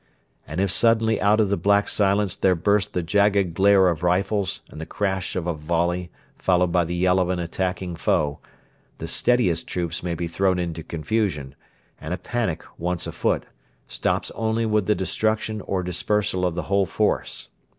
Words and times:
And 0.47 0.59
if 0.59 0.71
suddenly 0.71 1.21
out 1.21 1.39
of 1.39 1.49
the 1.49 1.57
black 1.57 1.87
silence 1.87 2.35
there 2.35 2.55
burst 2.55 2.93
the 2.95 3.03
jagged 3.03 3.53
glare 3.53 3.87
of 3.87 4.01
rifles 4.01 4.63
and 4.69 4.81
the 4.81 4.85
crash 4.87 5.35
of 5.35 5.45
a 5.45 5.53
volley 5.53 6.09
followed 6.39 6.71
by 6.71 6.85
the 6.85 6.95
yell 6.95 7.19
of 7.19 7.29
an 7.29 7.37
attacking 7.37 7.95
foe, 7.95 8.39
the 8.97 9.07
steadiest 9.07 9.67
troops 9.67 10.01
may 10.01 10.15
be 10.15 10.27
thrown 10.27 10.57
into 10.57 10.81
confusion, 10.81 11.53
and 11.99 12.15
a 12.15 12.17
panic, 12.17 12.63
once 12.79 13.05
afoot, 13.05 13.45
stops 13.87 14.31
only 14.33 14.65
with 14.65 14.87
the 14.87 14.95
destruction 14.95 15.61
or 15.61 15.83
dispersal 15.83 16.47
of 16.47 16.55
the 16.55 16.63
whole 16.63 16.87
force. 16.87 17.49